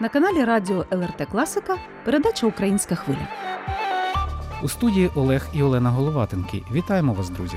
[0.00, 3.28] На каналі Радіо ЛРТ Класика передача Українська хвиля.
[4.62, 6.62] У студії Олег і Олена Головатенки.
[6.72, 7.56] Вітаємо вас, друзі!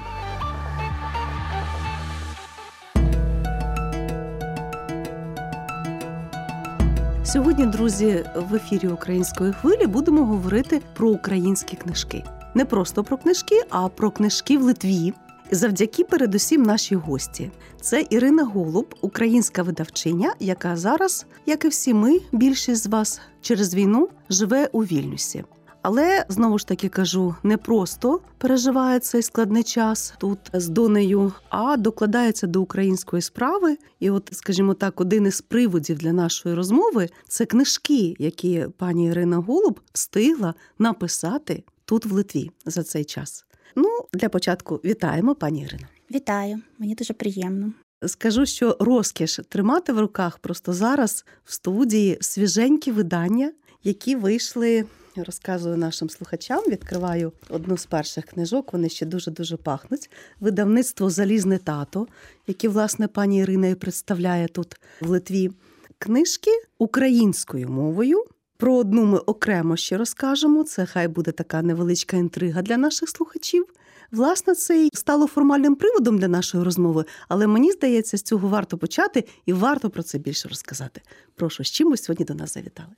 [7.24, 12.24] Сьогодні, друзі, в ефірі Української хвилі будемо говорити про українські книжки.
[12.56, 15.14] Не просто про книжки, а про книжки в Литві.
[15.52, 17.52] Завдяки, передусім, нашій гості.
[17.82, 23.76] Це Ірина Голуб, українська видавчиня, яка зараз, як і всі ми, більшість з вас через
[23.76, 25.44] війну живе у Вільнюсі.
[25.82, 31.78] Але знову ж таки кажу, не просто переживає цей складний час тут з донею, а
[31.78, 33.78] докладається до української справи.
[34.00, 39.38] І, от, скажімо так, один із приводів для нашої розмови це книжки, які пані Ірина
[39.38, 43.47] Голуб встигла написати тут в Литві за цей час.
[43.80, 45.88] Ну, для початку вітаємо, пані Ірино.
[46.12, 47.74] Вітаю, мені дуже приємно.
[48.06, 53.52] Скажу, що розкіш тримати в руках просто зараз в студії свіженькі видання,
[53.84, 54.86] які вийшли.
[55.16, 58.74] Розказую нашим слухачам, відкриваю одну з перших книжок.
[58.74, 60.10] Вони ще дуже дуже пахнуть.
[60.40, 62.08] Видавництво Залізне тато,
[62.48, 65.52] яке, власне, пані Ірина і представляє тут в Литві.
[66.00, 68.24] Книжки українською мовою.
[68.58, 70.64] Про одну ми окремо ще розкажемо.
[70.64, 73.66] Це хай буде така невеличка інтрига для наших слухачів.
[74.12, 78.78] Власне, це і стало формальним приводом для нашої розмови, але мені здається, з цього варто
[78.78, 81.02] почати і варто про це більше розказати.
[81.36, 82.90] Прошу, з чим ви сьогодні до нас завітали.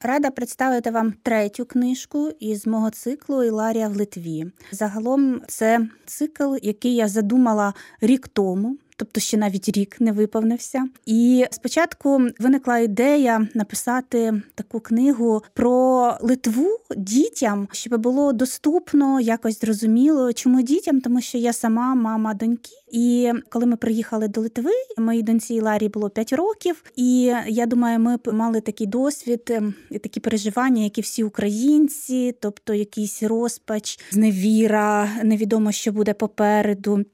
[0.00, 4.46] Рада представити вам третю книжку із мого циклу Іларія в Литві.
[4.72, 8.78] Загалом це цикл, який я задумала рік тому.
[8.96, 10.88] Тобто ще навіть рік не виповнився.
[11.06, 20.32] І спочатку виникла ідея написати таку книгу про Литву дітям, щоб було доступно, якось зрозуміло.
[20.32, 21.00] Чому дітям?
[21.00, 22.70] Тому що я сама мама доньки.
[22.92, 27.98] І коли ми приїхали до Литви, моїй доньці Ларі було 5 років, і я думаю,
[27.98, 29.58] ми мали такий досвід
[29.90, 37.04] і такі переживання, як і всі українці, тобто якийсь розпач, зневіра, невідомо, що буде попереду.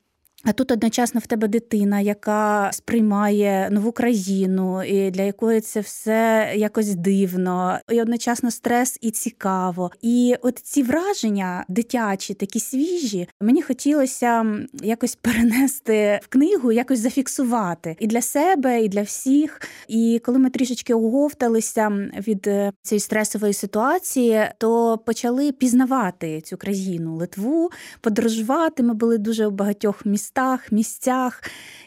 [0.44, 6.52] А тут одночасно в тебе дитина, яка сприймає нову країну, і для якої це все
[6.56, 9.90] якось дивно, і одночасно стрес і цікаво.
[10.02, 14.46] І от ці враження дитячі, такі свіжі, мені хотілося
[14.82, 19.60] якось перенести в книгу, якось зафіксувати і для себе, і для всіх.
[19.88, 27.16] І коли ми трішечки оговталися від е, цієї стресової ситуації, то почали пізнавати цю країну,
[27.16, 27.70] Литву,
[28.00, 28.82] подорожувати.
[28.82, 31.42] Ми були дуже у багатьох містах містах, місцях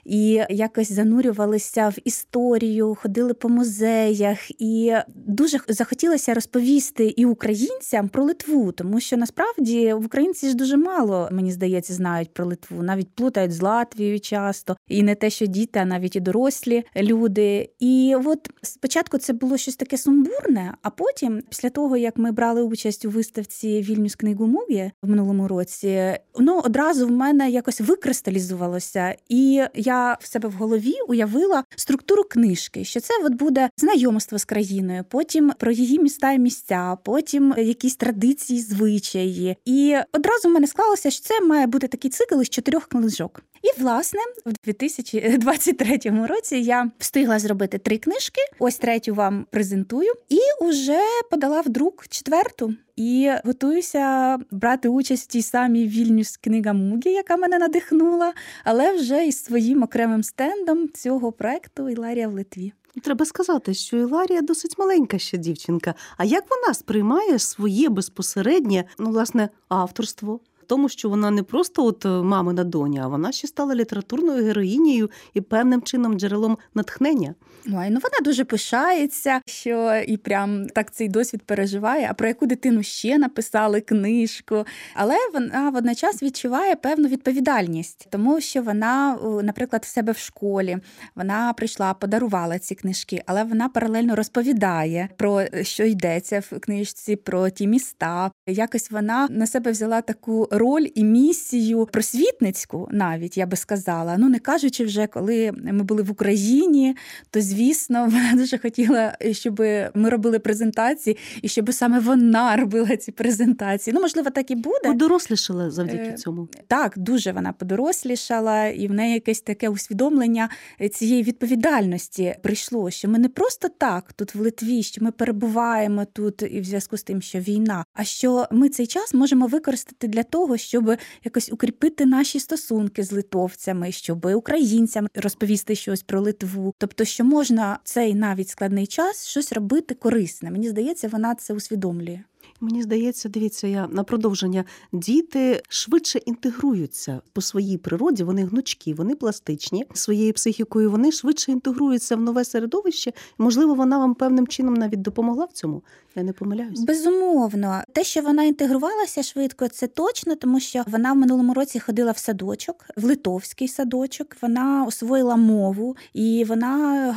[0.05, 8.23] і якось занурювалися в історію, ходили по музеях, і дуже захотілося розповісти і українцям про
[8.23, 13.15] Литву, тому що насправді в українці ж дуже мало, мені здається, знають про Литву, навіть
[13.15, 17.69] плутають з Латвією часто, і не те, що діти, а навіть і дорослі люди.
[17.79, 22.61] І от спочатку це було щось таке сумбурне, а потім, після того як ми брали
[22.61, 28.34] участь у виставці Вільнюс книгу Мугі в минулому році, воно одразу в мене якось викристалізувалося
[28.35, 34.37] реалізувалося, і я в себе в голові уявила структуру книжки, що це от буде знайомство
[34.37, 39.57] з країною, потім про її міста і місця, потім якісь традиції, звичаї.
[39.65, 43.41] І одразу в мене склалося, що це має бути такий цикл із чотирьох книжок.
[43.65, 45.99] І власне в 2023
[46.29, 48.41] році я встигла зробити три книжки.
[48.59, 50.99] Ось третю вам презентую, і уже
[51.31, 52.73] подала в друк четверту.
[52.95, 58.33] І готуюся брати участь в тій самій Вільнюс книга Мугі, яка мене надихнула,
[58.63, 62.73] але вже із своїм окремим стендом цього проекту Іларія в Литві.
[63.03, 65.95] Треба сказати, що Іларія досить маленька ще дівчинка.
[66.17, 70.39] А як вона сприймає своє безпосереднє, ну власне, авторство?
[70.67, 75.09] Тому, що вона не просто от е, мамина доня, а вона ще стала літературною героїнею
[75.33, 77.35] і певним чином джерелом натхнення.
[77.67, 82.07] Ой, ну вона дуже пишається, що і прям так цей досвід переживає.
[82.09, 84.65] А про яку дитину ще написали книжку.
[84.93, 90.77] Але вона водночас відчуває певну відповідальність, тому що вона, наприклад, в себе в школі
[91.15, 97.15] вона прийшла, подарувала ці книжки, але вона паралельно розповідає про е, що йдеться в книжці,
[97.15, 98.31] про ті міста.
[98.47, 104.15] Якось вона на себе взяла таку роль і місію просвітницьку, навіть я би сказала.
[104.17, 106.95] Ну не кажучи вже, коли ми були в Україні,
[107.29, 109.59] то звісно, вона дуже хотіла, щоб
[109.93, 113.93] ми робили презентації, і щоб саме вона робила ці презентації.
[113.93, 114.87] Ну, можливо, так і буде.
[114.87, 116.47] Подорослішала завдяки е, цьому.
[116.67, 120.49] Так, дуже вона подорослішала, і в неї якесь таке усвідомлення
[120.91, 126.41] цієї відповідальності прийшло, що ми не просто так тут в Литві, що ми перебуваємо тут
[126.41, 130.23] і в зв'язку з тим, що війна, а що ми цей час можемо використати для
[130.23, 136.73] того того, щоб якось укріпити наші стосунки з литовцями, щоб українцям розповісти щось про Литву.
[136.77, 140.51] Тобто, що можна цей навіть складний час щось робити корисне.
[140.51, 142.19] Мені здається, вона це усвідомлює.
[142.59, 148.23] Мені здається, дивіться, я на продовження діти швидше інтегруються по своїй природі.
[148.23, 150.91] Вони гнучкі, вони пластичні своєю психікою.
[150.91, 153.13] Вони швидше інтегруються в нове середовище.
[153.37, 155.83] Можливо, вона вам певним чином навіть допомогла в цьому.
[156.15, 156.79] Я не помиляюсь.
[156.79, 162.11] Безумовно, те, що вона інтегрувалася швидко, це точно, тому що вона в минулому році ходила
[162.11, 164.37] в садочок, в литовський садочок.
[164.41, 166.67] Вона освоїла мову і вона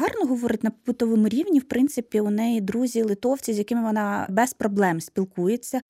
[0.01, 1.59] гарно говорить на побутовому рівні.
[1.59, 5.28] В принципі, у неї друзі литовці, з якими вона без проблем спілкується.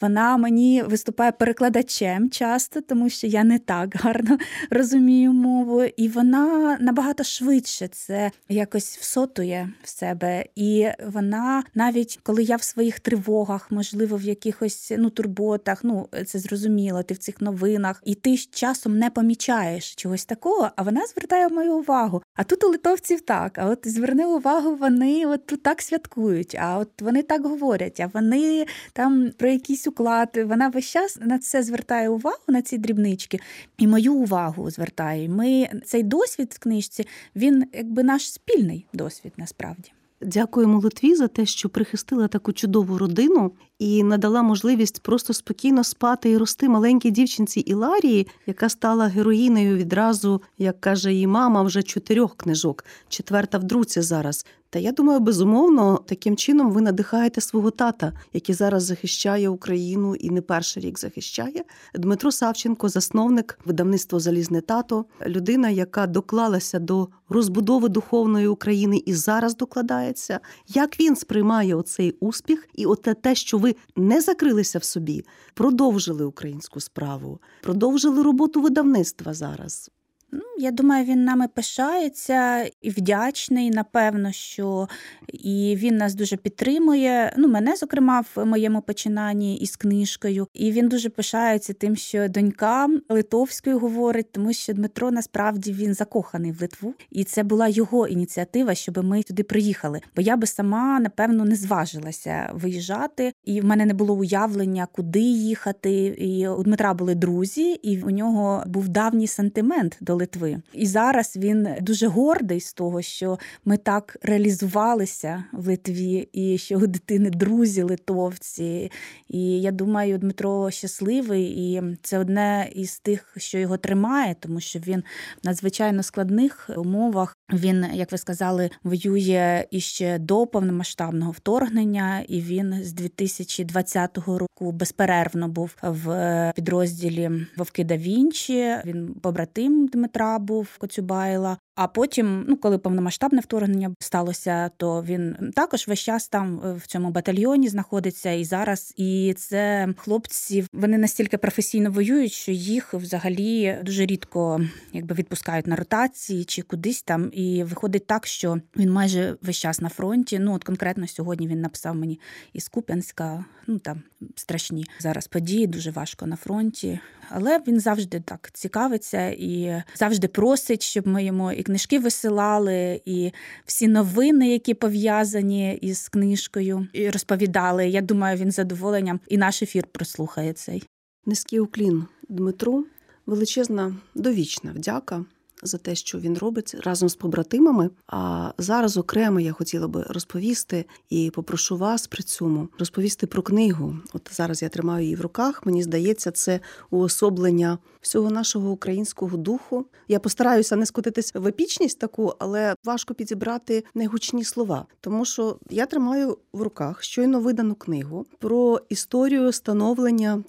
[0.01, 4.39] Вона мені виступає перекладачем часто, тому що я не так гарно
[4.71, 10.45] розумію мову, і вона набагато швидше це якось всотує в себе.
[10.55, 15.85] І вона навіть коли я в своїх тривогах, можливо, в якихось ну турботах.
[15.85, 20.83] Ну це зрозуміло, ти в цих новинах, і ти часом не помічаєш чогось такого, а
[20.83, 22.23] вона звертає мою увагу.
[22.35, 23.59] А тут у литовців так.
[23.59, 26.55] А от зверни увагу, вони от тут так святкують.
[26.55, 28.01] А от вони так говорять.
[28.01, 30.39] А вони там про якийсь уклад.
[30.45, 33.39] Вона весь час на це звертає увагу на ці дрібнички,
[33.79, 35.29] і мою увагу звертає.
[35.29, 39.93] Ми цей досвід в книжці він якби наш спільний досвід насправді.
[40.21, 46.31] Дякуємо Литві за те, що прихистила таку чудову родину і надала можливість просто спокійно спати
[46.31, 52.37] і рости маленькій дівчинці Іларії, яка стала героїнею відразу, як каже її мама, вже чотирьох
[52.37, 54.45] книжок, четверта в друці зараз.
[54.71, 60.31] Та я думаю, безумовно, таким чином ви надихаєте свого тата, який зараз захищає Україну і
[60.31, 61.65] не перший рік захищає.
[61.95, 69.57] Дмитро Савченко, засновник видавництва Залізне тато, людина, яка доклалася до розбудови духовної України і зараз
[69.57, 70.41] докладається.
[70.69, 75.25] Як він сприймає оцей успіх, і оте те, що ви не закрилися в собі,
[75.55, 79.91] продовжили українську справу, продовжили роботу видавництва зараз.
[80.33, 84.89] Ну, я думаю, він нами пишається і вдячний, напевно, що
[85.33, 87.33] і він нас дуже підтримує.
[87.37, 90.47] Ну, мене, зокрема, в моєму починанні із книжкою.
[90.55, 96.53] І він дуже пишається тим, що донька литовською говорить, тому що Дмитро насправді він закоханий
[96.53, 100.01] в Литву, і це була його ініціатива, щоб ми туди приїхали.
[100.17, 105.21] Бо я би сама напевно не зважилася виїжджати, і в мене не було уявлення, куди
[105.21, 105.93] їхати.
[106.07, 110.63] І у Дмитра були друзі, і у нього був давній сантимент до Литви.
[110.73, 116.77] І зараз він дуже гордий з того, що ми так реалізувалися в Литві, і що
[116.77, 118.91] у дитини друзі литовці.
[119.29, 124.79] І я думаю, Дмитро щасливий, і це одне із тих, що його тримає, тому що
[124.79, 125.03] він
[125.43, 127.37] в надзвичайно складних умовах.
[127.53, 135.49] Він, як ви сказали, воює іще до повномасштабного вторгнення, і він з 2020 року безперервно
[135.49, 138.77] був в підрозділі Вовки да Вінчі.
[138.85, 140.08] Він побратим Дмитра
[140.39, 141.59] був Коцюбайла.
[141.81, 147.11] А потім, ну коли повномасштабне вторгнення сталося, то він також весь час там в цьому
[147.11, 148.95] батальйоні знаходиться і зараз.
[148.97, 154.61] І це хлопці вони настільки професійно воюють, що їх взагалі дуже рідко
[154.93, 157.31] якби відпускають на ротації чи кудись там.
[157.33, 160.39] І виходить так, що він майже весь час на фронті.
[160.39, 162.21] Ну от конкретно сьогодні він написав мені
[162.53, 164.03] із Куп'янська, ну там
[164.37, 167.01] страшні зараз події, дуже важко на фронті.
[167.31, 173.33] Але він завжди так цікавиться і завжди просить, щоб ми йому і книжки висилали, і
[173.65, 177.89] всі новини, які пов'язані із книжкою, і розповідали.
[177.89, 180.83] Я думаю, він з задоволенням і наш ефір прослухає цей.
[181.27, 182.87] Низький уклін Дмитру,
[183.27, 185.25] величезна довічна вдяка
[185.63, 187.91] за те, що він робить разом з побратимами.
[188.07, 193.97] А зараз окремо я хотіла би розповісти і попрошу вас при цьому розповісти про книгу.
[194.13, 195.67] От зараз я тримаю її в руках.
[195.67, 196.61] Мені здається, це
[196.91, 199.87] уособлення всього нашого українського духу.
[200.09, 205.87] Я постараюся не скотитись в епічність таку, але важко підібрати негучні слова, тому що я
[205.87, 210.43] тримаю в руках щойно видану книгу про історію становлення.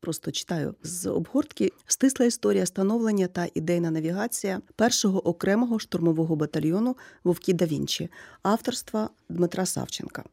[0.00, 7.52] Просто читаю з обгортки стисла історія становлення та ідейна навігація першого окремого штурмового батальйону Вовки
[7.52, 8.10] да Вінчі,
[8.42, 10.24] авторства Дмитра Савченка,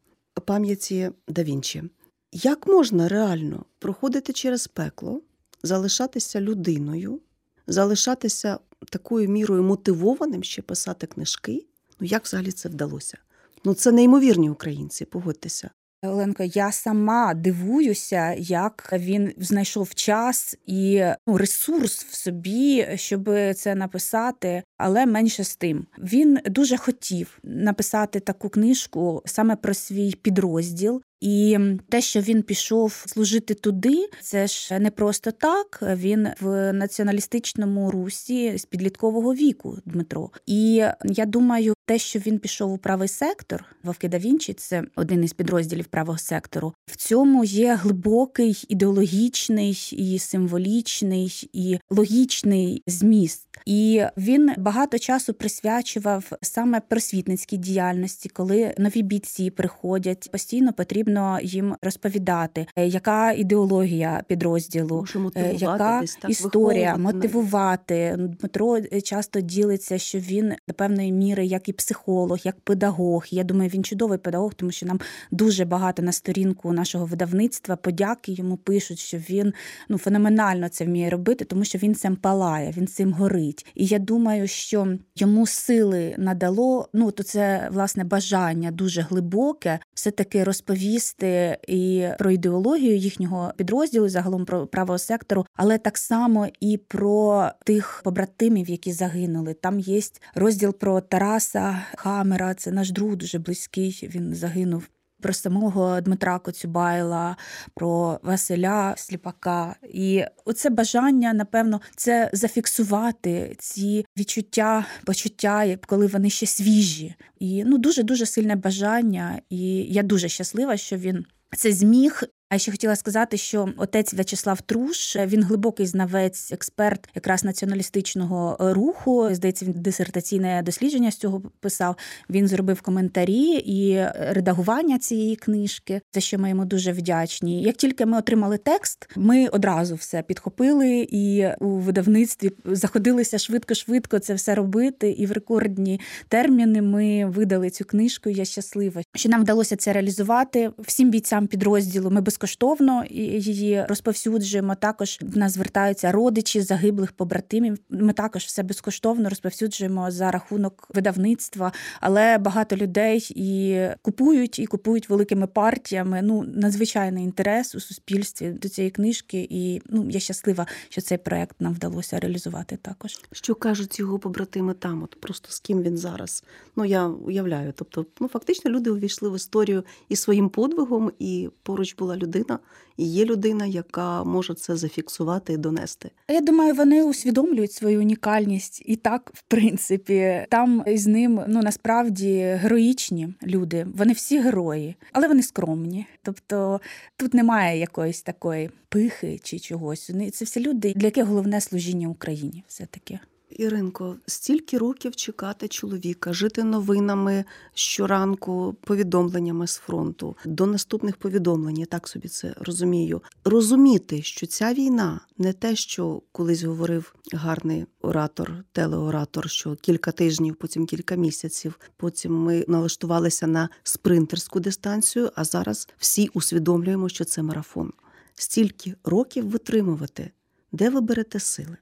[0.45, 1.84] пам'яті да Вінчі.
[2.31, 5.22] Як можна реально проходити через пекло,
[5.63, 7.19] залишатися людиною,
[7.67, 8.60] залишатися
[8.91, 11.65] такою мірою мотивованим ще писати книжки?
[12.00, 13.17] Ну як взагалі це вдалося?
[13.63, 15.69] Ну це неймовірні українці, погодьтеся.
[16.07, 23.75] Оленко, я сама дивуюся, як він знайшов час і ну, ресурс в собі, щоб це
[23.75, 24.63] написати.
[24.77, 25.86] Але менше з тим.
[26.00, 31.01] Він дуже хотів написати таку книжку саме про свій підрозділ.
[31.22, 31.58] І
[31.89, 35.79] те, що він пішов служити туди, це ж не просто так.
[35.82, 40.29] Він в націоналістичному русі з підліткового віку Дмитро.
[40.46, 45.24] І я думаю, те, що він пішов у правий сектор, Вовки да Вінчі, це один
[45.24, 46.74] із підрозділів правого сектору.
[46.91, 53.48] В цьому є глибокий ідеологічний і символічний і логічний зміст.
[53.65, 60.29] І він багато часу присвячував саме просвітницькій діяльності, коли нові бійці приходять.
[60.31, 65.05] Постійно потрібно їм розповідати, е, яка ідеологія підрозділу,
[65.36, 68.15] е, яка десь, так, історія мотивувати.
[68.17, 73.25] Дмитро е, часто ділиться, що він до певної міри, як і психолог, як педагог.
[73.29, 75.00] Я думаю, він чудовий педагог, тому що нам
[75.31, 79.53] дуже багато на сторінку нашого видавництва подяки йому пишуть, що він
[79.89, 83.65] ну феноменально це вміє робити, тому що він цим палає, він цим горить.
[83.75, 86.89] І я думаю, що йому сили надало.
[86.93, 94.09] Ну то це власне бажання дуже глибоке, все таки розповісти і про ідеологію їхнього підрозділу,
[94.09, 99.53] загалом про правого сектору, але так само і про тих побратимів, які загинули.
[99.53, 99.95] Там є
[100.35, 102.53] розділ про Тараса Хамера.
[102.53, 104.09] Це наш друг дуже близький.
[104.15, 104.89] Він загинув
[105.22, 107.38] про самого Дмитра Коцюбайла,
[107.75, 109.75] про Василя Сліпака.
[109.84, 117.15] І оце бажання, напевно, це зафіксувати ці відчуття, почуття, коли вони ще свіжі.
[117.39, 119.41] І ну дуже дуже сильне бажання.
[119.50, 121.25] І я дуже щаслива, що він.
[121.57, 127.43] Це зміг а ще хотіла сказати, що отець В'ячеслав Труш він глибокий знавець, експерт якраз
[127.43, 129.29] націоналістичного руху.
[129.31, 131.95] Здається, він дисертаційне дослідження з цього писав.
[132.29, 137.63] Він зробив коментарі і редагування цієї книжки, за що ми йому дуже вдячні.
[137.63, 144.33] Як тільки ми отримали текст, ми одразу все підхопили і у видавництві заходилися швидко-швидко це
[144.33, 145.11] все робити.
[145.11, 148.29] І в рекордні терміни ми видали цю книжку.
[148.29, 152.11] Я щаслива, що нам вдалося це реалізувати всім бійцям підрозділу.
[152.11, 154.75] Ми безкоштовно безкоштовно її розповсюджуємо.
[154.75, 157.77] Також в нас звертаються родичі загиблих побратимів.
[157.89, 165.09] Ми також все безкоштовно розповсюджуємо за рахунок видавництва, але багато людей і купують, і купують
[165.09, 166.21] великими партіями.
[166.23, 169.47] Ну надзвичайний інтерес у суспільстві до цієї книжки.
[169.49, 172.77] І ну я щаслива, що цей проект нам вдалося реалізувати.
[172.81, 176.43] Також що кажуть його побратими там, от просто з ким він зараз.
[176.75, 177.73] Ну я уявляю.
[177.75, 182.60] Тобто, ну фактично люди увійшли в історію і своїм подвигом, і поруч була людина людина,
[182.98, 186.12] і є людина, яка може це зафіксувати і донести.
[186.29, 192.38] Я думаю, вони усвідомлюють свою унікальність, і так, в принципі, там із ним ну насправді
[192.38, 193.88] героїчні люди.
[193.96, 196.05] Вони всі герої, але вони скромні.
[196.24, 196.82] Тобто
[197.17, 200.12] тут немає якоїсь такої пихи чи чогось.
[200.34, 203.20] Це всі люди, для яких головне служіння Україні, все таки.
[203.55, 211.85] Іринко, стільки років чекати чоловіка, жити новинами щоранку, повідомленнями з фронту до наступних повідомлень, я
[211.85, 213.21] так собі це розумію.
[213.45, 220.55] Розуміти, що ця війна не те, що колись говорив гарний оратор, телеоратор, що кілька тижнів,
[220.55, 221.79] потім кілька місяців.
[221.97, 225.31] Потім ми налаштувалися на спринтерську дистанцію.
[225.35, 227.93] А зараз всі усвідомлюємо, що це марафон.
[228.33, 230.31] Стільки років витримувати,
[230.71, 231.77] де ви берете сили?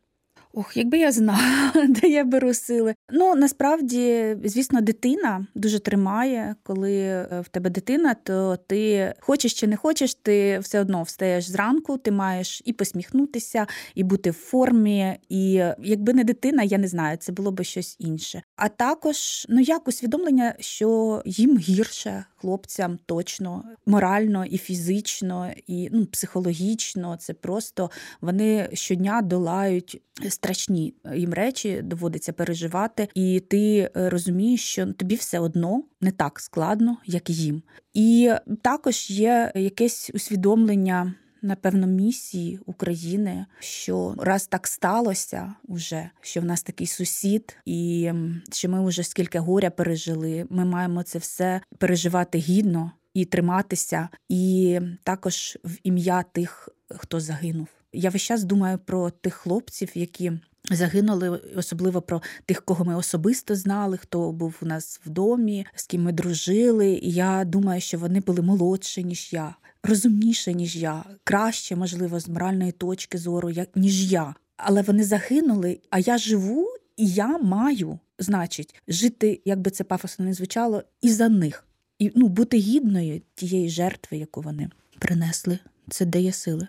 [0.56, 2.96] Ох, якби я знала, де я беру сили.
[3.12, 6.56] Ну насправді, звісно, дитина дуже тримає.
[6.64, 11.50] Коли е, в тебе дитина, то ти хочеш чи не хочеш, ти все одно встаєш
[11.50, 15.18] зранку, ти маєш і посміхнутися, і бути в формі.
[15.30, 18.44] І якби не дитина, я не знаю, це було б щось інше.
[18.56, 26.06] А також ну як усвідомлення, що їм гірше хлопцям точно морально і фізично, і ну
[26.06, 27.18] психологічно.
[27.20, 27.92] Це просто
[28.22, 30.02] вони щодня долають
[30.44, 36.40] страшні їм речі, доводиться переживати, і ти е, розумієш, що тобі все одно не так
[36.40, 37.64] складно, як їм.
[37.94, 38.32] І
[38.62, 41.14] також є якесь усвідомлення.
[41.46, 48.12] Напевно, місії України, що раз так сталося, уже що в нас такий сусід, і
[48.52, 50.46] що ми вже скільки горя пережили.
[50.50, 57.83] Ми маємо це все переживати гідно і триматися, і також в ім'я тих, хто загинув.
[57.94, 60.32] Я весь час думаю про тих хлопців, які
[60.72, 65.86] загинули, особливо про тих, кого ми особисто знали, хто був у нас в домі, з
[65.86, 66.88] ким ми дружили.
[66.92, 72.30] І я думаю, що вони були молодші, ніж я, розумніше, ніж я, краще, можливо, з
[72.30, 74.36] моральної точки зору, як ніж я.
[74.58, 80.26] Але вони загинули, а я живу, і я маю, значить, жити, як би це пафосно
[80.26, 81.68] не звучало, і за них.
[82.00, 84.70] І ну, бути гідною тієї жертви, яку вони
[85.00, 85.60] принесли.
[85.90, 86.68] Це дає сили.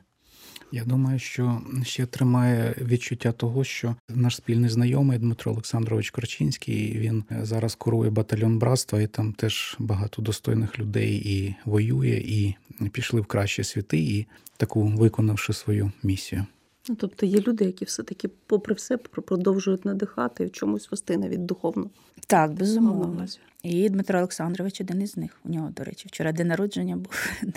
[0.74, 7.24] Я думаю, що ще тримає відчуття того, що наш спільний знайомий Дмитро Олександрович Корчинський він
[7.42, 12.54] зараз курує батальйон братства, і там теж багато достойних людей і воює, і
[12.92, 14.26] пішли в кращі світи, і
[14.56, 16.46] таку виконавши свою місію.
[16.88, 21.46] Ну, тобто є люди, які все-таки, попри все, продовжують надихати і в чомусь вести навіть
[21.46, 21.90] духовно.
[22.26, 23.26] Так, безумовно.
[23.64, 25.40] І Дмитро Олександрович один із них.
[25.44, 27.30] У нього, до речі, вчора день народження був.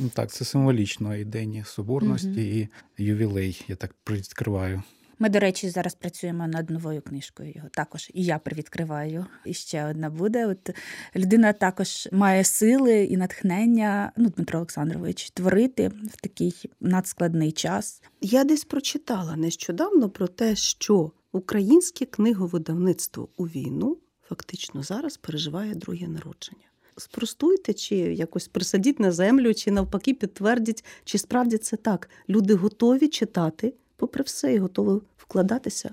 [0.00, 2.40] Ну, так, це символічно і День Соборності, угу.
[2.98, 3.64] і ювілей.
[3.68, 4.82] Я так привідкриваю.
[5.18, 7.52] Ми, до речі, зараз працюємо над новою книжкою.
[7.56, 9.26] Його також і я привідкриваю.
[9.44, 10.46] І ще одна буде.
[10.46, 10.70] От
[11.16, 14.12] людина також має сили і натхнення.
[14.16, 18.02] Ну, Дмитро Олександрович, творити в такий надскладний час.
[18.20, 23.98] Я десь прочитала нещодавно про те, що українське книговидавництво у війну
[24.28, 26.64] фактично зараз переживає друге народження.
[26.96, 32.10] Спростуйте, чи якось присадіть на землю, чи навпаки підтвердіть, чи справді це так.
[32.28, 35.00] Люди готові читати, попри все, і готові
[35.32, 35.90] вкладатися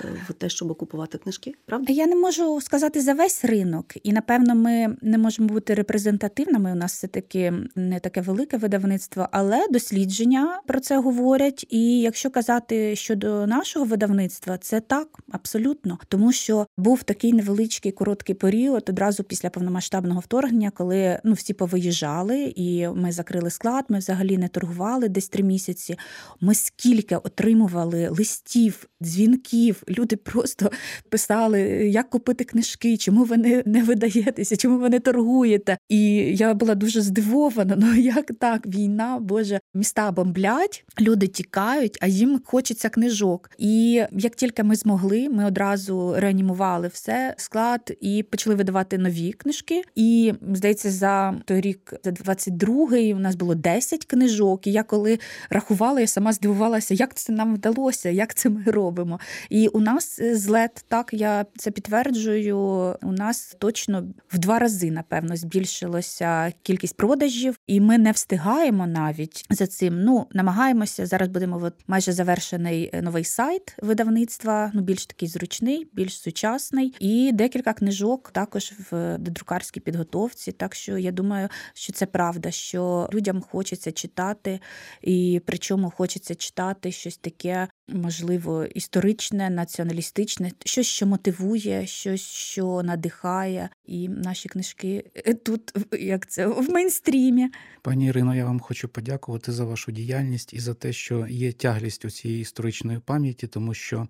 [0.00, 1.54] е, в те, щоб купувати книжки.
[1.66, 1.92] Правда?
[1.92, 6.72] Я не можу сказати за весь ринок, і напевно, ми не можемо бути репрезентативними.
[6.72, 11.66] У нас все таки не таке велике видавництво, але дослідження про це говорять.
[11.70, 18.34] І якщо казати щодо нашого видавництва, це так абсолютно, тому що був такий невеличкий короткий
[18.34, 23.84] період одразу після повномасштабного вторгнення, коли ну всі повиїжджали, і ми закрили склад.
[23.88, 25.98] Ми взагалі не торгували десь три місяці.
[26.40, 29.82] Ми скільки отримували листів дзвінків.
[29.88, 30.70] Люди просто
[31.08, 35.78] писали, як купити книжки, чому ви не, не видаєтеся, чому ви не торгуєте.
[35.88, 36.00] І
[36.36, 37.76] я була дуже здивована.
[37.76, 43.50] Ну як так, війна, Боже, міста бомблять, люди тікають, а їм хочеться книжок.
[43.58, 49.82] І як тільки ми змогли, ми одразу реанімували все склад і почали видавати нові книжки.
[49.94, 54.66] І здається, за той рік, за 22-й, у нас було 10 книжок.
[54.66, 55.18] І я коли
[55.50, 59.20] рахувала, я сама здивувалася, як це нам вдалося, як це ми робимо.
[59.50, 62.58] І у нас е, злет, так я це підтверджую.
[63.02, 69.46] У нас точно в два рази, напевно, збільшилося кількість продажів, і ми не встигаємо навіть
[69.50, 70.02] за цим.
[70.02, 71.28] Ну намагаємося зараз.
[71.28, 74.70] Будемо от майже завершений е, новий сайт видавництва.
[74.74, 80.52] Ну більш такий зручний, більш сучасний, і декілька книжок також в друкарській підготовці.
[80.52, 84.60] Так що я думаю, що це правда, що людям хочеться читати,
[85.02, 93.68] і причому хочеться читати щось таке, можливо, історичне, націоналістичне, щось, що мотивує, щось, що надихає.
[93.86, 97.48] І наші книжки е, тут, як це в мейнстрімі.
[97.82, 102.04] Пані Ірино, я вам хочу подякувати за вашу діяльність і за те, що є тяглість
[102.04, 104.08] у цієї історичної пам'яті, тому що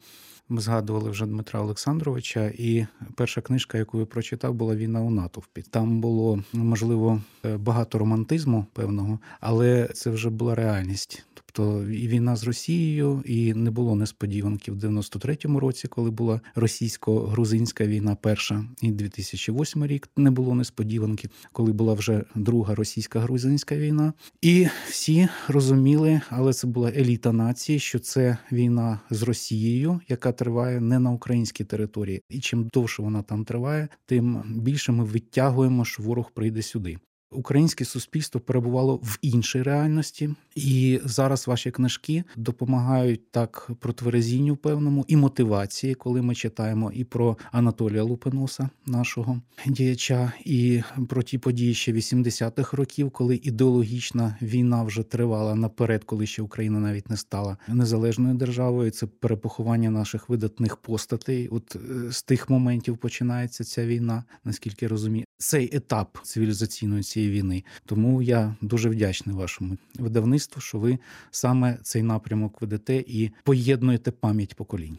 [0.48, 5.62] ми згадували вже Дмитра Олександровича, і перша книжка, яку я прочитав, була Війна у натовпі.
[5.62, 11.24] Там було можливо е, багато романтизму певного, але це вже була реальність.
[11.58, 17.86] Тобто і війна з Росією, і не було несподіванки в 93-му році, коли була російсько-грузинська
[17.86, 24.12] війна, перша, і 2008 рік не було несподіванки, коли була вже друга російсько-грузинська війна.
[24.42, 30.80] І всі розуміли, але це була еліта нації, що це війна з Росією, яка триває
[30.80, 32.22] не на українській території.
[32.28, 36.98] І чим довше вона там триває, тим більше ми відтягуємо, що ворог прийде сюди.
[37.30, 45.16] Українське суспільство перебувало в іншій реальності, і зараз ваші книжки допомагають так протверезінню певному і
[45.16, 51.92] мотивації, коли ми читаємо і про Анатолія Лупеноса, нашого діяча, і про ті події ще
[51.92, 58.34] 80-х років, коли ідеологічна війна вже тривала наперед, коли ще Україна навіть не стала незалежною
[58.34, 58.90] державою.
[58.90, 61.48] Це перепоховання наших видатних постатей.
[61.48, 67.64] От е, з тих моментів починається ця війна, наскільки розумію, цей етап цивілізаційної цієї війни.
[67.84, 70.98] Тому я дуже вдячний вашому видавництву, що ви
[71.30, 74.98] саме цей напрямок ведете і поєднуєте пам'ять поколінь.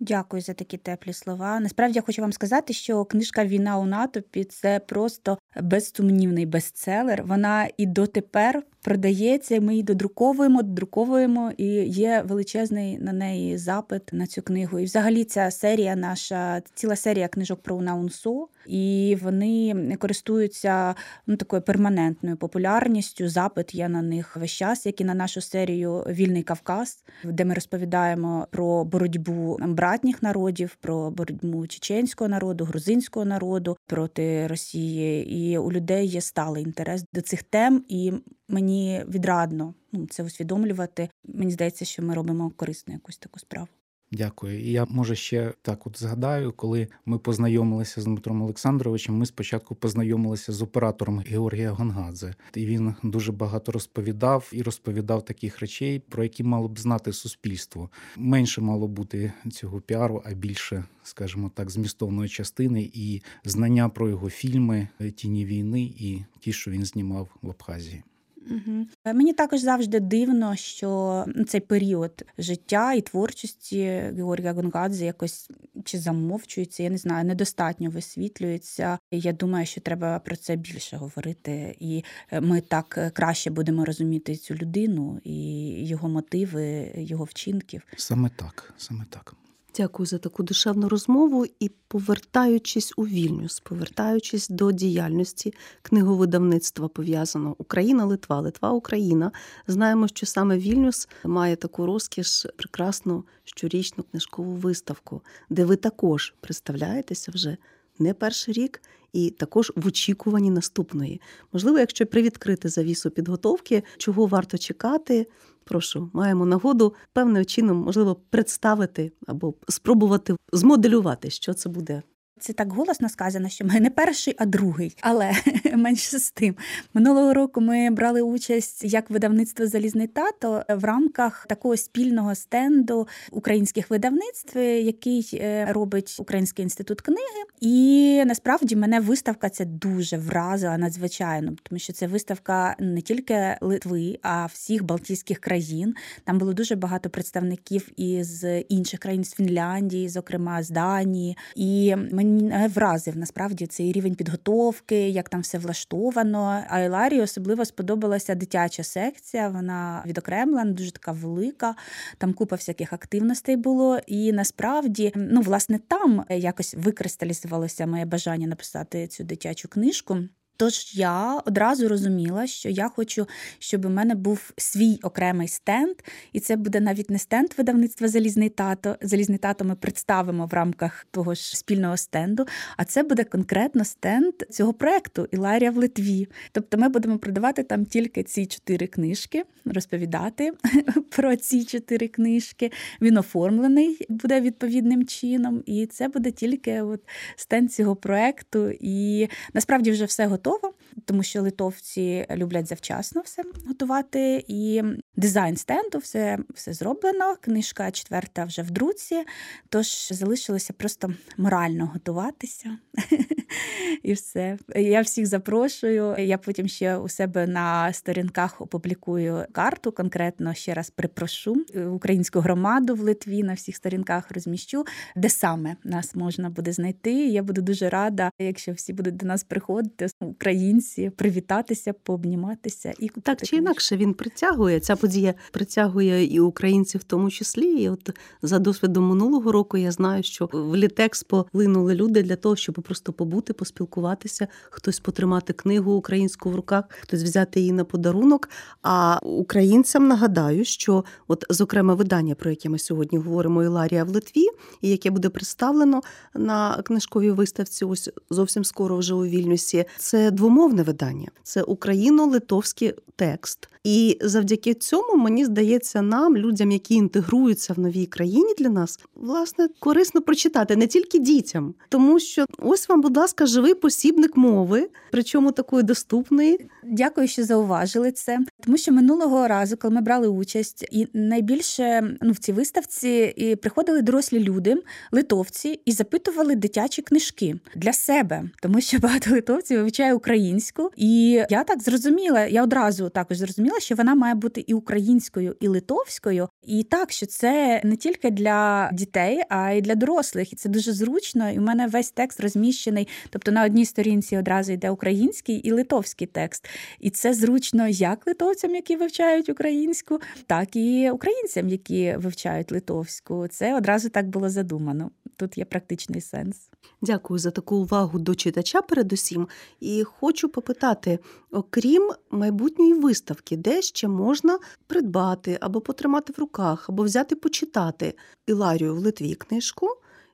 [0.00, 1.60] Дякую за такі теплі слова.
[1.60, 7.22] Насправді я хочу вам сказати, що книжка Війна у натопі це просто безсумнівний бестселер.
[7.24, 9.60] Вона і дотепер продається.
[9.60, 14.78] Ми її додруковуємо, додруковуємо, і є величезний на неї запит на цю книгу.
[14.78, 20.94] І взагалі ця серія наша ціла серія книжок про Унаунсо, і вони користуються
[21.26, 23.28] ну такою перманентною популярністю.
[23.28, 27.54] Запит є на них весь час, як і на нашу серію Вільний Кавказ, де ми
[27.54, 35.36] розповідаємо про боротьбу братніх народів, про боротьбу чеченського народу, грузинського народу проти Росії.
[35.38, 38.12] І у людей є сталий інтерес до цих тем, і
[38.48, 41.08] мені відрадно ну, це усвідомлювати.
[41.24, 43.68] Мені здається, що ми робимо корисну якусь таку справу.
[44.12, 44.60] Дякую.
[44.60, 49.14] І я може ще так от згадаю, коли ми познайомилися з Дмитром Олександровичем.
[49.14, 55.60] Ми спочатку познайомилися з оператором Георгія Гонгадзе, і він дуже багато розповідав і розповідав таких
[55.60, 57.90] речей, про які мало б знати суспільство.
[58.16, 64.30] Менше мало бути цього піару, а більше, скажімо так, змістовної частини і знання про його
[64.30, 68.02] фільми Тіні війни і ті, що він знімав в Абхазії.
[68.50, 68.86] Угу.
[69.14, 73.84] Мені також завжди дивно, що цей період життя і творчості
[74.16, 75.50] Георгія Гонгадзе якось
[75.84, 78.98] чи замовчується, я не знаю, недостатньо висвітлюється.
[79.10, 83.84] Я думаю, що треба про це більше говорити, і е, ми так е, краще будемо
[83.84, 87.82] розуміти цю людину і його мотиви, його вчинків.
[87.96, 89.34] Саме так, саме так.
[89.76, 98.04] Дякую за таку душевну розмову і повертаючись у Вільнюс, повертаючись до діяльності книговидавництва пов'язано Україна,
[98.04, 99.32] Литва, Литва, Україна.
[99.66, 107.32] Знаємо, що саме Вільнюс має таку розкіш, прекрасну щорічну книжкову виставку, де ви також представляєтеся
[107.34, 107.56] вже
[107.98, 108.82] не перший рік.
[109.12, 111.20] І також в очікуванні наступної.
[111.52, 115.26] Можливо, якщо привідкрити завісу підготовки, чого варто чекати,
[115.64, 122.02] прошу, маємо нагоду певним чином, можливо, представити або спробувати змоделювати, що це буде
[122.38, 124.96] це так голосно сказано, що ми не перший, а другий.
[125.00, 125.32] Але
[125.74, 126.54] менше з тим
[126.94, 133.90] минулого року ми брали участь як видавництво Залізний тато в рамках такого спільного стенду українських
[133.90, 137.44] видавництв, який е, робить Український інститут книги.
[137.60, 144.18] І насправді мене виставка ця дуже вразила надзвичайно, тому що це виставка не тільки Литви,
[144.22, 145.94] а всіх Балтійських країн.
[146.24, 151.36] Там було дуже багато представників із інших країн з Фінляндії, зокрема з Данії.
[151.54, 156.62] І мені мене вразив насправді цей рівень підготовки, як там все влаштовано.
[156.68, 159.48] А Іларії особливо сподобалася дитяча секція.
[159.48, 161.74] Вона відокремлена, дуже така велика.
[162.18, 163.98] Там купа всяких активностей було.
[164.06, 170.18] І насправді, ну власне, там якось викристалізувалося моє бажання написати цю дитячу книжку.
[170.56, 173.26] Тож я одразу розуміла, що я хочу,
[173.58, 175.96] щоб у мене був свій окремий стенд,
[176.32, 178.96] і це буде навіть не стенд видавництва Залізний тато.
[179.00, 182.46] Залізний тато ми представимо в рамках того ж спільного стенду.
[182.76, 186.28] А це буде конкретно стенд цього проекту Іларія в Литві.
[186.52, 190.52] Тобто ми будемо продавати там тільки ці чотири книжки, розповідати
[191.10, 192.72] про ці чотири книжки.
[193.00, 197.00] Він оформлений буде відповідним чином, і це буде тільки от
[197.36, 198.70] стенд цього проекту.
[198.80, 204.44] І насправді вже все готово готово, тому що литовці люблять завчасно все готувати.
[204.48, 204.82] І
[205.16, 207.36] дизайн стенду все все зроблено.
[207.40, 209.24] Книжка четверта вже в друці,
[209.68, 212.78] тож залишилося просто морально готуватися.
[214.02, 214.58] І все.
[214.76, 216.16] Я всіх запрошую.
[216.18, 221.56] Я потім ще у себе на сторінках опублікую карту, конкретно ще раз припрошу
[221.92, 224.84] українську громаду в Литві на всіх сторінках розміщу,
[225.16, 227.12] де саме нас можна буде знайти.
[227.12, 233.42] Я буду дуже рада, якщо всі будуть до нас приходити українці привітатися, пообніматися і так
[233.42, 234.80] чи інакше він притягує.
[234.80, 237.82] Ця подія притягує і українців, в тому числі.
[237.82, 238.10] І от
[238.42, 243.12] за досвідом минулого року я знаю, що в Літекспо линули люди для того, щоб просто
[243.12, 248.48] побути, поспілкуватися, хтось потримати книгу українську в руках, хтось взяти її на подарунок.
[248.82, 254.46] А українцям нагадаю, що от зокрема видання, про яке ми сьогодні говоримо, Іларія в Литві,
[254.80, 256.00] і яке буде представлено
[256.34, 259.84] на книжковій виставці, ось зовсім скоро вже у Вільнюсі.
[259.98, 263.68] Це двомовне видання, це україно-литовський текст.
[263.86, 269.68] І завдяки цьому мені здається, нам, людям, які інтегруються в новій країні для нас, власне,
[269.78, 275.52] корисно прочитати не тільки дітям, тому що ось вам, будь ласка, живий посібник мови, причому
[275.52, 276.68] такої доступної.
[276.84, 278.38] Дякую, що зауважили це.
[278.64, 283.56] Тому що минулого разу, коли ми брали участь, і найбільше ну в цій виставці і
[283.56, 284.76] приходили дорослі люди,
[285.12, 291.64] литовці, і запитували дитячі книжки для себе, тому що багато литовців вивчає українську, і я
[291.64, 292.46] так зрозуміла.
[292.46, 297.26] Я одразу також зрозуміла, що вона має бути і українською, і литовською, і так, що
[297.26, 301.50] це не тільки для дітей, а й для дорослих, і це дуже зручно.
[301.50, 303.08] І у мене весь текст розміщений.
[303.30, 306.68] Тобто на одній сторінці одразу йде український і литовський текст,
[307.00, 313.48] і це зручно як литовцям, які вивчають українську, так і українцям, які вивчають литовську.
[313.48, 315.10] Це одразу так було задумано.
[315.36, 316.70] Тут є практичний сенс.
[317.02, 319.48] Дякую за таку увагу до читача, передусім.
[319.80, 321.18] І хочу попитати:
[321.56, 328.14] окрім майбутньої виставки, де ще можна придбати або потримати в руках, або взяти почитати
[328.46, 329.88] Іларію в Литві книжку.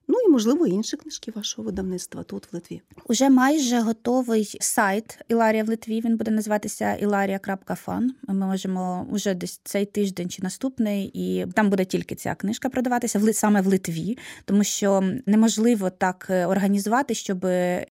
[0.08, 2.82] Ну і можливо інші книжки вашого видавництва тут в Литві.
[3.08, 6.00] Уже майже готовий сайт Іларія в Литві.
[6.00, 8.08] Він буде називатися ilaria.fan.
[8.28, 13.32] Ми можемо уже десь цей тиждень чи наступний, і там буде тільки ця книжка продаватися
[13.32, 17.46] саме в Литві, тому що неможливо так е, організувати, щоб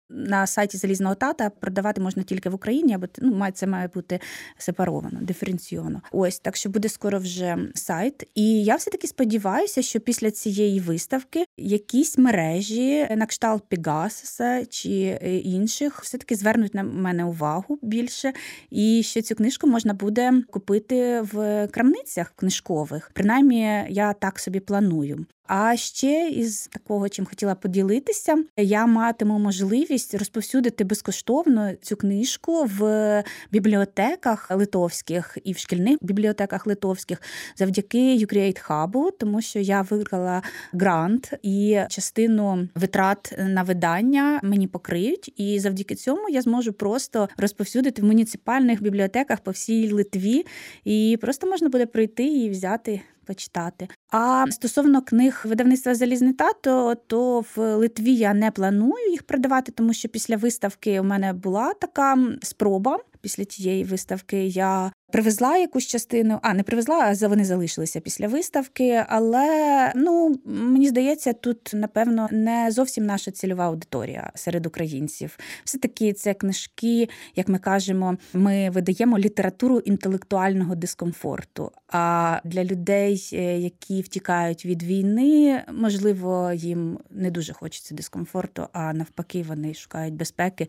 [0.09, 4.19] на сайті залізного тата продавати можна тільки в Україні, або ну це має бути
[4.57, 6.01] сепаровано, диференційовано.
[6.11, 8.29] Ось так що буде скоро вже сайт.
[8.35, 15.19] І я все таки сподіваюся, що після цієї виставки якісь мережі на кшталт Пегасуса чи
[15.21, 18.33] е, інших все таки звернуть на мене увагу більше,
[18.69, 23.11] і що цю книжку можна буде купити в крамницях книжкових.
[23.13, 25.25] Принаймні, я так собі планую.
[25.49, 33.23] А ще із такого, чим хотіла поділитися, я матиму можливість розповсюдити безкоштовно цю книжку в
[33.51, 37.21] бібліотеках литовських і в шкільних бібліотеках литовських
[37.55, 40.41] завдяки Ukrate Hub, тому що я виграла
[40.73, 45.33] грант і частину витрат на видання мені покриють.
[45.37, 50.45] І завдяки цьому я зможу просто розповсюдити в муніципальних бібліотеках по всій Литві,
[50.83, 53.87] і просто можна буде прийти і взяти почитати.
[54.11, 59.93] А стосовно книг видавництва Залізний тато, то в Литві я не планую їх продавати, тому
[59.93, 62.99] що після виставки у мене була така спроба.
[63.21, 69.05] Після тієї виставки я Привезла якусь частину, а не привезла, а вони залишилися після виставки.
[69.07, 75.37] Але ну мені здається, тут напевно не зовсім наша цільова аудиторія серед українців.
[75.63, 81.71] Все таки це книжки, як ми кажемо, ми видаємо літературу інтелектуального дискомфорту.
[81.87, 88.93] А для людей, е, які втікають від війни, можливо, їм не дуже хочеться дискомфорту, а
[88.93, 90.67] навпаки, вони шукають безпеки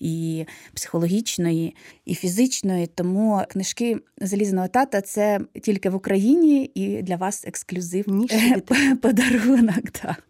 [0.00, 0.44] і
[0.74, 2.86] психологічної, і фізичної.
[2.86, 8.60] Тому книжки книжки залізного тата це тільки в Україні і для вас ексклюзивніший
[9.02, 9.90] подарунок.
[9.90, 10.22] Так.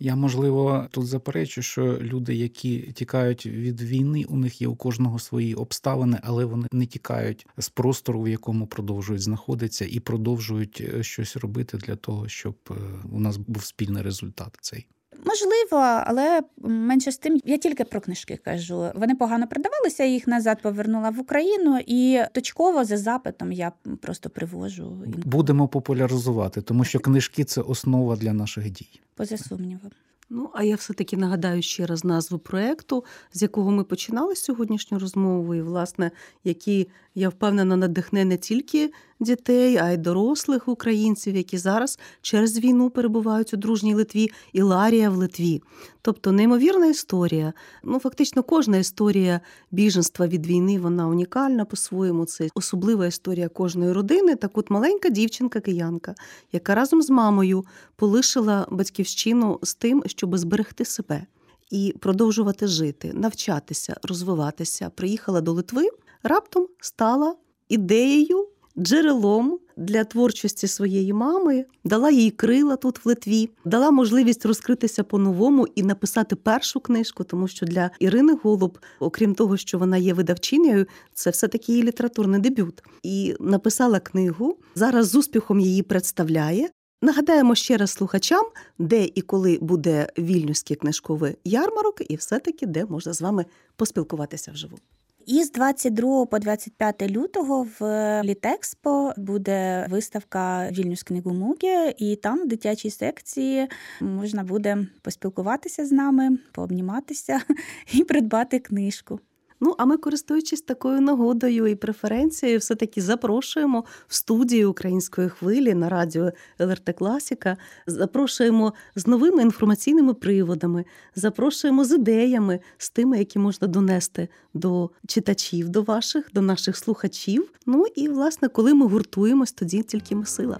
[0.00, 5.18] Я можливо тут заперечу, що люди, які тікають від війни, у них є у кожного
[5.18, 11.02] свої обставини, але вони не тікають з простору, в якому продовжують знаходитися, і продовжують е,
[11.02, 12.74] щось робити для того, щоб е,
[13.12, 14.58] у нас був спільний результат.
[14.60, 14.86] Цей
[15.24, 18.90] Можливо, але менше з тим я тільки про книжки кажу.
[18.94, 25.02] Вони погано продавалися, їх назад повернула в Україну, і точково за запитом я просто привожу.
[25.06, 29.00] Будемо популяризувати, тому що книжки це основа для наших дій.
[29.14, 29.90] Поза сумнівом.
[30.30, 35.54] Ну, а я все-таки нагадаю ще раз назву проєкту, з якого ми починали сьогоднішню розмову,
[35.54, 36.10] і, власне,
[36.44, 42.90] які я впевнена, надихне не тільки дітей, а й дорослих українців, які зараз через війну
[42.90, 45.62] перебувають у дружній Литві, і Ларія в Литві.
[46.02, 47.52] Тобто неймовірна історія.
[47.82, 52.24] Ну, фактично, кожна історія біженства від війни вона унікальна по-своєму.
[52.24, 54.36] Це особлива історія кожної родини.
[54.36, 56.14] Так от маленька дівчинка-киянка,
[56.52, 57.64] яка разом з мамою
[57.96, 61.26] полишила батьківщину з тим, щоб зберегти себе.
[61.70, 65.88] І продовжувати жити, навчатися, розвиватися, приїхала до Литви
[66.24, 67.36] раптом стала
[67.68, 68.43] ідеєю,
[68.78, 75.66] джерелом для творчості своєї мами, дала їй крила тут в Литві, дала можливість розкритися по-новому
[75.74, 80.86] і написати першу книжку, тому що для Ірини Голуб, окрім того, що вона є видавчинею,
[81.12, 82.82] це все таки її літературний дебют.
[83.02, 84.58] І написала книгу.
[84.74, 86.70] Зараз з успіхом її представляє.
[87.02, 88.44] Нагадаємо ще раз слухачам,
[88.78, 93.44] де і коли буде вільнюський книжковий ярмарок, і все таки де можна з вами
[93.76, 94.78] поспілкуватися вживу.
[95.26, 97.82] І з 22 по 25 лютого в
[98.24, 103.68] Літекспо буде виставка Вільнюс книгомугі, і там в дитячій секції
[104.00, 107.40] можна буде поспілкуватися з нами, пообніматися
[107.92, 109.20] і придбати книжку.
[109.60, 115.88] Ну, а ми, користуючись такою нагодою і преференцією, все-таки запрошуємо в студію української хвилі на
[115.88, 117.56] радіо ЛРТ Класіка.
[117.86, 125.68] Запрошуємо з новими інформаційними приводами, запрошуємо з ідеями, з тими, які можна донести до читачів,
[125.68, 127.50] до ваших, до наших слухачів.
[127.66, 130.58] Ну і власне, коли ми гуртуємось, тоді тільки ми сила.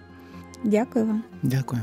[0.64, 1.22] Дякую вам.
[1.42, 1.82] Дякую.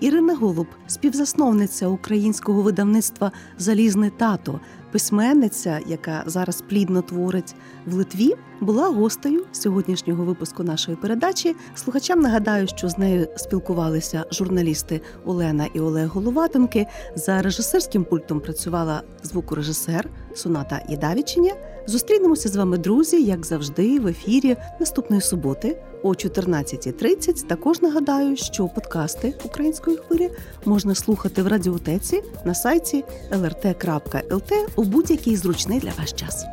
[0.00, 4.60] Ірина Голуб, співзасновниця українського видавництва Залізний тато
[4.92, 7.54] письменниця, яка зараз плідно творить
[7.86, 11.56] в Литві, була гостею сьогоднішнього випуску нашої передачі.
[11.74, 16.86] Слухачам нагадаю, що з нею спілкувалися журналісти Олена і Олег Головатенки.
[17.14, 21.52] За режисерським пультом працювала звукорежисер Суната Єдавічення.
[21.86, 27.46] Зустрінемося з вами, друзі, як завжди, в ефірі наступної суботи о 14.30.
[27.46, 30.30] Також нагадаю, що подкасти української хвилі
[30.64, 34.52] можна слухати в радіотеці на сайті lrt.lt
[34.82, 36.46] у будь-який зручний для вас час.